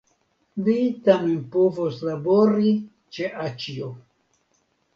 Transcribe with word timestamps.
Vi 0.67 0.77
tamen 1.07 1.35
povos 1.57 2.01
labori 2.09 2.73
ĉe 3.19 3.31
aĉjo. 3.47 3.95